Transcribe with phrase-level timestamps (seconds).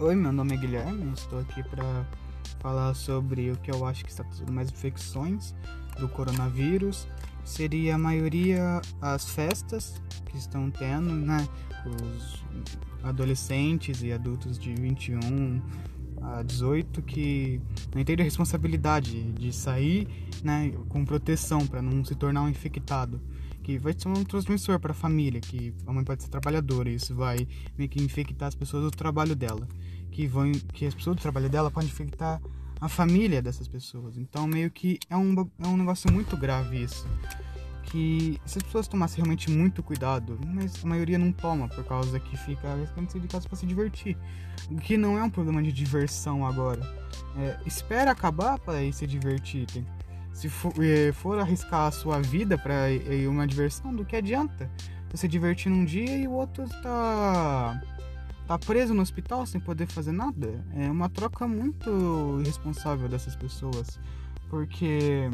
[0.00, 2.04] Oi, meu nome é Guilherme, estou aqui para
[2.58, 5.54] falar sobre o que eu acho que está causando mais infecções
[6.00, 7.06] do coronavírus.
[7.44, 11.46] Seria a maioria as festas que estão tendo, né?
[11.86, 12.44] Os
[13.04, 15.62] adolescentes e adultos de 21
[16.22, 17.60] a 18 que
[17.94, 20.08] não entendem a responsabilidade de sair
[20.42, 23.20] né, com proteção para não se tornar um infectado
[23.64, 26.96] que vai ser um transmissor para a família, que a mãe pode ser trabalhadora, e
[26.96, 29.66] isso vai meio que infectar as pessoas do trabalho dela,
[30.12, 32.40] que vão que as pessoas do trabalho dela podem infectar
[32.78, 34.18] a família dessas pessoas.
[34.18, 37.08] Então meio que é um, é um negócio muito grave isso.
[37.84, 42.20] Que se as pessoas tomassem realmente muito cuidado, mas a maioria não toma por causa
[42.20, 44.16] que fica ficando de casa para se divertir.
[44.70, 46.82] O que não é um problema de diversão agora.
[47.38, 49.66] É, espera acabar para ir se divertir.
[49.66, 49.86] Tem
[50.34, 52.88] se for, eh, for arriscar a sua vida para
[53.28, 54.68] uma diversão, do que adianta?
[55.12, 57.80] Você divertir num dia e o outro tá
[58.46, 60.62] tá preso no hospital sem poder fazer nada.
[60.74, 63.98] É uma troca muito irresponsável dessas pessoas,
[64.50, 65.30] porque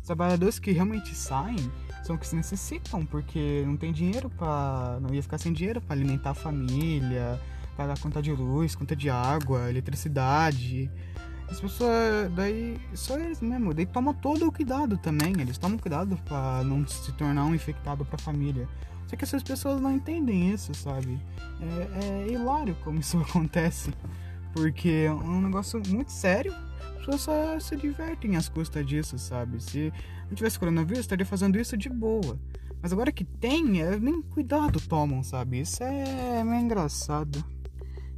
[0.00, 1.56] os trabalhadores que realmente saem
[2.04, 5.96] são que se necessitam, porque não tem dinheiro para não ia ficar sem dinheiro para
[5.96, 7.40] alimentar a família,
[7.74, 10.90] pagar conta de luz, conta de água, eletricidade.
[11.48, 16.16] As pessoas, daí, só eles mesmo, daí tomam todo o cuidado também, eles tomam cuidado
[16.24, 18.68] para não se tornar um infectado para a família.
[19.06, 21.20] Só que essas pessoas não entendem isso, sabe?
[21.60, 23.92] É, é hilário como isso acontece,
[24.52, 26.52] porque é um negócio muito sério.
[26.98, 29.62] As pessoas só se divertem às custas disso, sabe?
[29.62, 29.92] Se
[30.28, 32.36] não tivesse coronavírus, estaria fazendo isso de boa.
[32.82, 35.60] Mas agora que tem, é, nem cuidado tomam, sabe?
[35.60, 37.44] Isso é meio engraçado.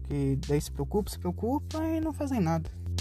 [0.05, 2.71] Que daí se preocupa, se preocupa e não fazem nada.